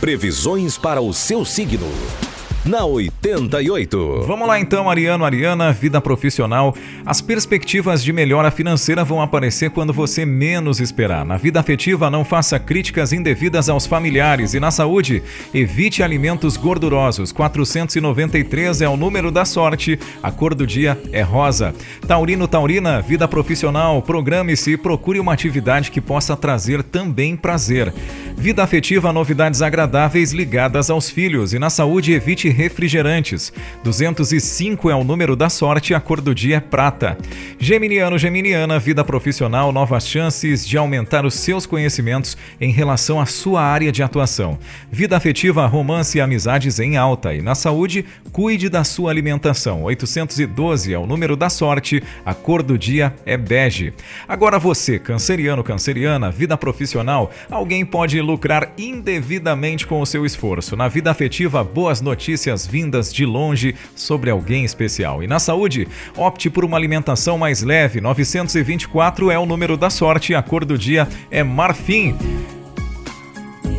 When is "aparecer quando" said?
9.22-9.92